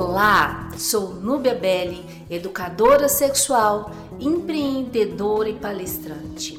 Olá, 0.00 0.68
sou 0.76 1.12
Núbia 1.12 1.56
Belli, 1.56 2.04
educadora 2.30 3.08
sexual, 3.08 3.90
empreendedora 4.20 5.48
e 5.48 5.54
palestrante. 5.54 6.56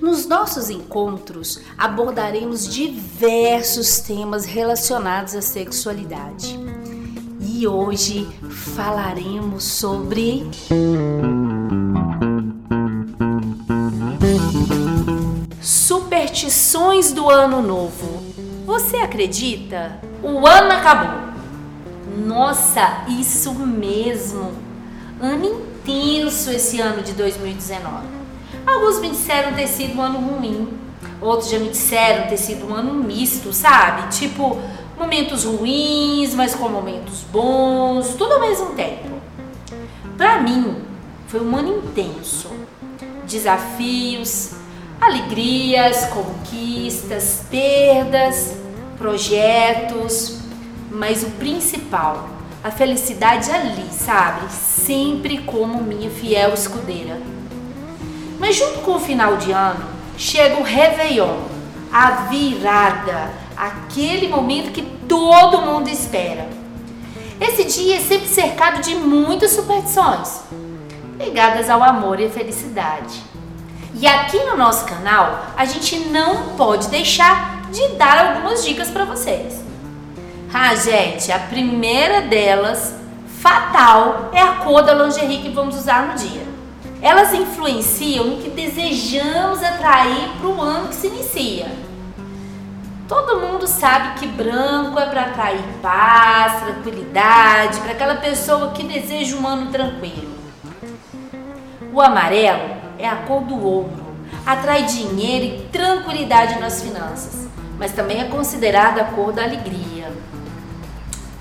Nos 0.00 0.26
nossos 0.26 0.70
encontros 0.70 1.60
abordaremos 1.76 2.68
diversos 2.68 3.98
temas 3.98 4.44
relacionados 4.44 5.34
à 5.34 5.42
sexualidade. 5.42 6.56
E 7.40 7.66
hoje 7.66 8.28
falaremos 8.48 9.64
sobre 9.64 10.48
superstições 15.60 17.10
do 17.10 17.28
ano 17.28 17.60
novo. 17.60 18.22
Você 18.64 18.98
acredita? 18.98 20.00
O 20.22 20.46
ano 20.46 20.70
acabou 20.70 21.27
nossa, 22.18 23.04
isso 23.08 23.54
mesmo! 23.54 24.52
Ano 25.20 25.44
intenso 25.44 26.50
esse 26.50 26.80
ano 26.80 27.02
de 27.02 27.12
2019. 27.12 28.06
Alguns 28.66 29.00
me 29.00 29.10
disseram 29.10 29.54
ter 29.54 29.66
sido 29.66 29.96
um 29.96 30.02
ano 30.02 30.18
ruim, 30.18 30.68
outros 31.20 31.50
já 31.50 31.58
me 31.58 31.70
disseram 31.70 32.28
ter 32.28 32.36
sido 32.36 32.66
um 32.66 32.74
ano 32.74 32.94
misto, 32.94 33.52
sabe? 33.52 34.08
Tipo, 34.16 34.58
momentos 34.98 35.44
ruins, 35.44 36.34
mas 36.34 36.54
com 36.54 36.68
momentos 36.68 37.24
bons, 37.32 38.14
tudo 38.14 38.34
ao 38.34 38.40
mesmo 38.40 38.74
tempo. 38.74 39.08
Para 40.16 40.40
mim, 40.40 40.76
foi 41.28 41.40
um 41.40 41.56
ano 41.56 41.78
intenso. 41.78 42.50
Desafios, 43.26 44.52
alegrias, 45.00 46.06
conquistas, 46.06 47.44
perdas, 47.50 48.56
projetos, 48.98 50.38
mas 50.90 51.22
o 51.22 51.30
principal, 51.32 52.28
a 52.62 52.70
felicidade 52.70 53.50
ali, 53.50 53.88
sabe? 53.90 54.50
Sempre 54.52 55.38
como 55.38 55.82
minha 55.82 56.10
fiel 56.10 56.54
escudeira. 56.54 57.20
Mas 58.38 58.56
junto 58.56 58.80
com 58.80 58.96
o 58.96 59.00
final 59.00 59.36
de 59.36 59.52
ano, 59.52 59.84
chega 60.16 60.60
o 60.60 60.62
Réveillon, 60.62 61.38
a 61.92 62.10
virada, 62.28 63.30
aquele 63.56 64.28
momento 64.28 64.72
que 64.72 64.82
todo 64.82 65.62
mundo 65.62 65.88
espera. 65.88 66.48
Esse 67.40 67.64
dia 67.64 67.96
é 67.96 68.00
sempre 68.00 68.28
cercado 68.28 68.80
de 68.80 68.94
muitas 68.94 69.52
superstições 69.52 70.40
ligadas 71.18 71.68
ao 71.68 71.82
amor 71.82 72.20
e 72.20 72.26
à 72.26 72.30
felicidade. 72.30 73.22
E 73.94 74.06
aqui 74.06 74.38
no 74.44 74.56
nosso 74.56 74.84
canal, 74.84 75.46
a 75.56 75.64
gente 75.64 75.98
não 76.10 76.56
pode 76.56 76.88
deixar 76.88 77.62
de 77.70 77.88
dar 77.96 78.26
algumas 78.26 78.64
dicas 78.64 78.88
para 78.90 79.04
vocês. 79.04 79.67
Ah, 80.52 80.74
gente, 80.74 81.30
a 81.30 81.38
primeira 81.38 82.22
delas, 82.22 82.94
fatal, 83.38 84.30
é 84.32 84.40
a 84.40 84.54
cor 84.54 84.82
da 84.82 84.94
lingerie 84.94 85.42
que 85.42 85.50
vamos 85.50 85.76
usar 85.76 86.06
no 86.06 86.14
dia. 86.14 86.42
Elas 87.02 87.34
influenciam 87.34 88.24
no 88.24 88.38
que 88.38 88.48
desejamos 88.48 89.62
atrair 89.62 90.30
para 90.40 90.48
o 90.48 90.62
ano 90.62 90.88
que 90.88 90.94
se 90.94 91.08
inicia. 91.08 91.66
Todo 93.06 93.40
mundo 93.40 93.66
sabe 93.66 94.18
que 94.18 94.26
branco 94.26 94.98
é 94.98 95.04
para 95.06 95.22
atrair 95.22 95.62
paz, 95.82 96.62
tranquilidade, 96.62 97.80
para 97.80 97.92
aquela 97.92 98.16
pessoa 98.16 98.70
que 98.72 98.84
deseja 98.84 99.36
um 99.36 99.46
ano 99.46 99.70
tranquilo. 99.70 100.38
O 101.92 102.00
amarelo 102.00 102.70
é 102.98 103.06
a 103.06 103.16
cor 103.16 103.42
do 103.42 103.62
ouro, 103.62 104.16
atrai 104.46 104.84
dinheiro 104.84 105.44
e 105.44 105.68
tranquilidade 105.70 106.58
nas 106.58 106.82
finanças, 106.82 107.46
mas 107.78 107.92
também 107.92 108.20
é 108.20 108.24
considerada 108.24 109.02
a 109.02 109.04
cor 109.04 109.32
da 109.32 109.42
alegria 109.42 109.98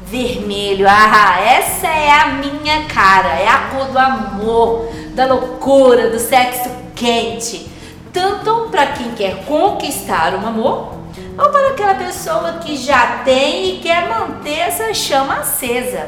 vermelho. 0.10 0.88
Ah, 0.90 1.40
essa 1.40 1.88
é 1.88 2.12
a 2.12 2.28
minha 2.34 2.86
cara. 2.86 3.30
É 3.30 3.48
a 3.48 3.70
cor 3.70 3.88
do 3.88 4.00
amor, 4.00 4.90
da 5.14 5.26
loucura, 5.26 6.10
do 6.10 6.20
sexo 6.20 6.70
quente. 6.96 7.70
Tanto 8.12 8.70
para 8.72 8.88
quem 8.88 9.12
quer 9.12 9.46
conquistar 9.46 10.34
um 10.34 10.48
amor, 10.48 10.94
ou 11.38 11.50
para 11.50 11.70
aquela 11.70 11.96
pessoa 11.96 12.54
que 12.54 12.76
já 12.76 13.20
tem 13.24 13.76
e 13.76 13.80
quer 13.80 14.10
manter 14.10 14.60
essa 14.60 14.94
chama 14.94 15.36
acesa. 15.36 16.08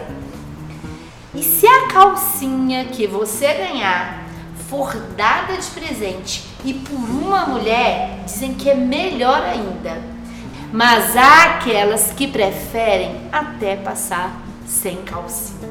E 1.36 1.44
se 1.44 1.68
a 1.68 1.88
calcinha 1.88 2.86
que 2.86 3.06
você 3.06 3.54
ganhar 3.54 4.24
for 4.68 4.96
dada 5.16 5.54
de 5.54 5.68
presente 5.68 6.44
e 6.66 6.74
por 6.74 6.96
uma 6.96 7.46
mulher, 7.46 8.22
dizem 8.26 8.56
que 8.56 8.70
é 8.70 8.74
melhor 8.74 9.44
ainda 9.44 10.19
mas 10.72 11.16
há 11.16 11.56
aquelas 11.56 12.12
que 12.12 12.28
preferem 12.28 13.22
até 13.32 13.76
passar 13.76 14.42
sem 14.66 14.98
calcinha. 14.98 15.70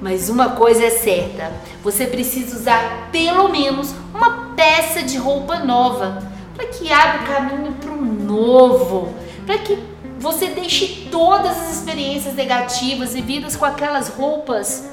Mas 0.00 0.28
uma 0.28 0.50
coisa 0.50 0.84
é 0.84 0.90
certa, 0.90 1.52
você 1.82 2.06
precisa 2.06 2.56
usar 2.56 3.08
pelo 3.10 3.48
menos 3.48 3.94
uma 4.14 4.54
peça 4.54 5.02
de 5.02 5.16
roupa 5.18 5.58
nova 5.58 6.22
para 6.54 6.66
que 6.66 6.92
abra 6.92 7.22
o 7.22 7.26
caminho 7.26 7.72
para 7.72 7.90
o 7.90 8.04
novo, 8.04 9.12
para 9.44 9.58
que 9.58 9.78
você 10.18 10.46
deixe 10.46 11.08
todas 11.10 11.56
as 11.56 11.76
experiências 11.76 12.34
negativas 12.34 13.14
e 13.14 13.20
vidas 13.20 13.56
com 13.56 13.64
aquelas 13.64 14.08
roupas 14.08 14.88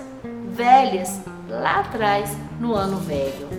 velhas 0.52 1.20
lá 1.50 1.80
atrás 1.80 2.36
no 2.60 2.74
ano 2.74 2.98
velho. 2.98 3.50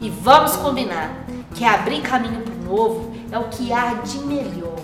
E 0.00 0.10
vamos 0.10 0.56
combinar 0.56 1.10
que 1.54 1.64
abrir 1.64 2.02
caminho 2.02 2.42
para 2.42 2.55
novo 2.66 3.12
é 3.30 3.38
o 3.38 3.48
que 3.48 3.72
há 3.72 3.94
de 3.94 4.18
melhor. 4.18 4.78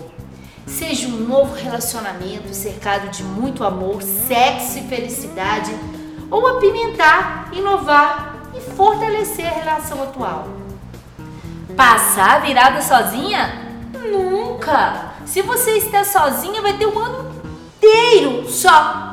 Seja 0.65 1.07
um 1.07 1.27
novo 1.27 1.53
relacionamento 1.53 2.53
cercado 2.53 3.09
de 3.09 3.23
muito 3.23 3.63
amor, 3.63 4.01
sexo 4.01 4.79
e 4.79 4.87
felicidade, 4.87 5.75
ou 6.31 6.47
apimentar, 6.47 7.49
inovar 7.53 8.49
e 8.55 8.61
fortalecer 8.61 9.45
a 9.45 9.51
relação 9.51 10.01
atual. 10.01 10.47
Passar 11.75 12.37
a 12.37 12.39
virada 12.39 12.81
sozinha? 12.81 13.61
Nunca! 14.09 15.13
Se 15.25 15.41
você 15.41 15.77
está 15.77 16.03
sozinha, 16.03 16.61
vai 16.61 16.73
ter 16.73 16.87
um 16.87 16.97
ano 16.97 17.31
inteiro 17.75 18.49
só. 18.49 19.11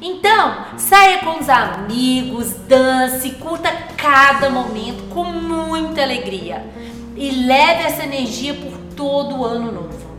Então, 0.00 0.56
saia 0.76 1.18
com 1.18 1.38
os 1.38 1.48
amigos, 1.48 2.52
dance, 2.68 3.30
curta 3.32 3.70
cada 3.96 4.50
momento 4.50 5.08
com 5.14 5.24
muita 5.24 6.02
alegria 6.02 6.64
e 7.16 7.30
leve 7.46 7.82
essa 7.84 8.04
energia 8.04 8.54
por 8.54 8.72
todo 8.96 9.38
o 9.38 9.44
ano 9.44 9.72
novo. 9.72 10.12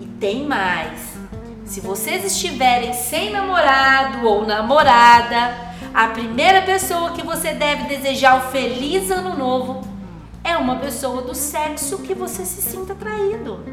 E 0.00 0.06
tem 0.06 0.46
mais. 0.46 1.14
Se 1.64 1.80
vocês 1.80 2.24
estiverem 2.24 2.92
sem 2.92 3.30
namorado 3.30 4.26
ou 4.26 4.46
namorada, 4.46 5.56
a 5.92 6.08
primeira 6.08 6.62
pessoa 6.62 7.12
que 7.12 7.22
você 7.22 7.52
deve 7.52 7.84
desejar 7.84 8.36
o 8.38 8.50
feliz 8.50 9.10
ano 9.10 9.36
novo 9.36 9.82
é 10.42 10.56
uma 10.56 10.76
pessoa 10.76 11.22
do 11.22 11.34
sexo 11.34 11.98
que 11.98 12.14
você 12.14 12.44
se 12.44 12.60
sinta 12.60 12.92
atraído. 12.92 13.64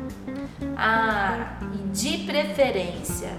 Ah, 0.78 1.58
e 1.74 1.90
de 1.90 2.20
preferência, 2.20 3.31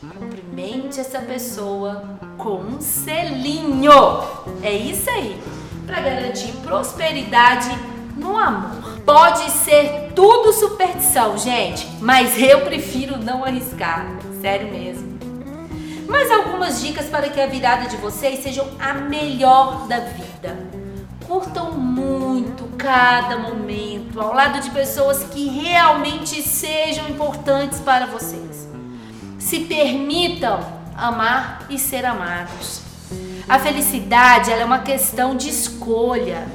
cumprimente 0.00 1.00
essa 1.00 1.20
pessoa 1.20 2.18
com 2.36 2.56
um 2.56 2.80
selinho. 2.80 3.90
É 4.62 4.72
isso 4.72 5.08
aí, 5.08 5.40
para 5.86 6.00
garantir 6.00 6.52
prosperidade 6.58 7.93
no 8.16 8.36
amor. 8.36 9.00
Pode 9.04 9.50
ser 9.50 10.12
tudo 10.14 10.52
superstição, 10.52 11.36
gente, 11.36 11.86
mas 12.00 12.40
eu 12.40 12.62
prefiro 12.62 13.18
não 13.18 13.44
arriscar, 13.44 14.06
sério 14.40 14.70
mesmo. 14.70 15.14
Mas 16.08 16.30
algumas 16.30 16.80
dicas 16.80 17.06
para 17.06 17.28
que 17.28 17.40
a 17.40 17.46
virada 17.46 17.88
de 17.88 17.96
vocês 17.96 18.42
seja 18.42 18.64
a 18.78 18.94
melhor 18.94 19.86
da 19.88 20.00
vida. 20.00 20.56
Curtam 21.26 21.72
muito 21.72 22.64
cada 22.76 23.38
momento 23.38 24.20
ao 24.20 24.34
lado 24.34 24.60
de 24.60 24.70
pessoas 24.70 25.24
que 25.24 25.48
realmente 25.48 26.42
sejam 26.42 27.08
importantes 27.08 27.80
para 27.80 28.06
vocês. 28.06 28.68
Se 29.38 29.60
permitam 29.60 30.60
amar 30.96 31.66
e 31.70 31.78
ser 31.78 32.04
amados. 32.04 32.82
A 33.48 33.58
felicidade 33.58 34.52
é 34.52 34.64
uma 34.64 34.80
questão 34.80 35.36
de 35.36 35.48
escolha. 35.48 36.46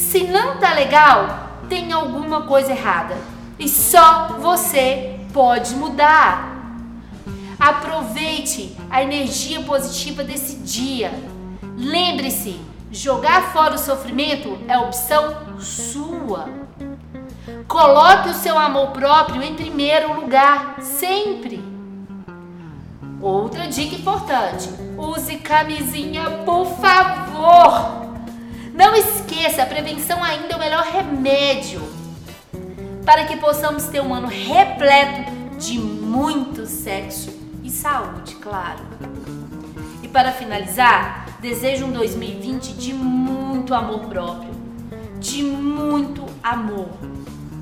Se 0.00 0.24
não 0.24 0.56
tá 0.56 0.72
legal, 0.72 1.50
tem 1.68 1.92
alguma 1.92 2.42
coisa 2.42 2.72
errada. 2.72 3.16
E 3.58 3.68
só 3.68 4.38
você 4.40 5.20
pode 5.32 5.76
mudar. 5.76 6.56
Aproveite 7.60 8.76
a 8.90 9.02
energia 9.02 9.60
positiva 9.60 10.24
desse 10.24 10.56
dia. 10.56 11.12
Lembre-se, 11.76 12.58
jogar 12.90 13.52
fora 13.52 13.74
o 13.74 13.78
sofrimento 13.78 14.58
é 14.66 14.78
opção 14.78 15.60
sua. 15.60 16.48
Coloque 17.68 18.30
o 18.30 18.34
seu 18.34 18.58
amor 18.58 18.88
próprio 18.88 19.42
em 19.42 19.54
primeiro 19.54 20.18
lugar, 20.18 20.76
sempre. 20.80 21.62
Outra 23.20 23.68
dica 23.68 23.94
importante: 23.94 24.70
use 24.96 25.36
camisinha, 25.36 26.30
por 26.44 26.64
favor. 26.80 27.99
Não 28.80 28.96
esqueça, 28.96 29.62
a 29.62 29.66
prevenção 29.66 30.24
ainda 30.24 30.54
é 30.54 30.56
o 30.56 30.58
melhor 30.58 30.82
remédio 30.82 31.82
para 33.04 33.26
que 33.26 33.36
possamos 33.36 33.84
ter 33.84 34.00
um 34.00 34.14
ano 34.14 34.26
repleto 34.26 35.30
de 35.58 35.78
muito 35.78 36.64
sexo 36.64 37.30
e 37.62 37.68
saúde, 37.68 38.36
claro. 38.36 38.80
E 40.02 40.08
para 40.08 40.32
finalizar, 40.32 41.26
desejo 41.42 41.84
um 41.84 41.92
2020 41.92 42.72
de 42.72 42.94
muito 42.94 43.74
amor 43.74 44.06
próprio, 44.06 44.50
de 45.18 45.42
muito 45.42 46.24
amor, 46.42 46.88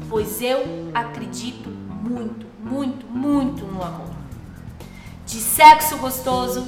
pois 0.09 0.41
eu 0.41 0.89
acredito 0.95 1.69
muito, 1.69 2.47
muito, 2.63 3.05
muito 3.07 3.65
no 3.65 3.83
amor. 3.83 4.15
De 5.27 5.41
sexo 5.41 5.97
gostoso 5.97 6.65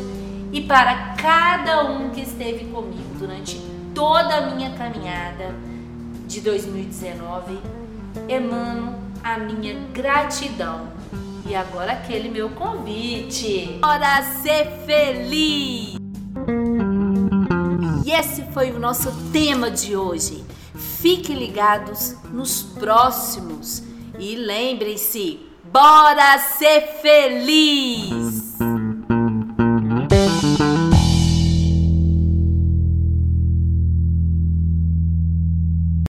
e 0.52 0.60
para 0.60 1.14
cada 1.14 1.84
um 1.84 2.10
que 2.10 2.22
esteve 2.22 2.64
comigo 2.64 3.14
durante 3.16 3.79
toda 3.94 4.36
a 4.36 4.50
minha 4.50 4.70
caminhada 4.70 5.54
de 6.26 6.40
2019, 6.40 7.58
emano 8.28 8.94
a 9.22 9.38
minha 9.38 9.74
gratidão. 9.92 10.88
E 11.46 11.54
agora 11.54 11.92
aquele 11.92 12.28
meu 12.28 12.50
convite. 12.50 13.78
Bora 13.80 14.22
ser 14.42 14.66
feliz! 14.86 15.96
E 18.04 18.12
esse 18.12 18.42
foi 18.52 18.70
o 18.70 18.78
nosso 18.78 19.10
tema 19.32 19.70
de 19.70 19.96
hoje. 19.96 20.44
Fiquem 20.74 21.36
ligados 21.36 22.14
nos 22.32 22.62
próximos 22.62 23.82
e 24.18 24.36
lembrem-se, 24.36 25.40
bora 25.72 26.38
ser 26.38 27.00
feliz! 27.00 28.19